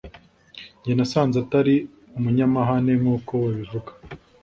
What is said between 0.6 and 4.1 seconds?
njye nasanze atari umunyamahane nkuko babivuga